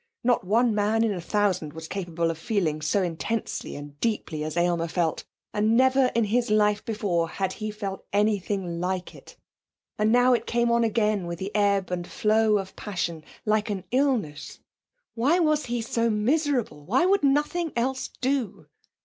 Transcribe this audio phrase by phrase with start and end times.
[0.23, 4.57] Not one man in a thousand was capable of feeling so intensely and deeply as
[4.57, 9.37] Aylmer felt, and never in his life before had he felt anything like it.
[9.99, 13.83] And now it came on again with the ebb and flow of passion, like an
[13.91, 14.59] illness.
[15.13, 18.65] Why was he so miserable why would nothing else do?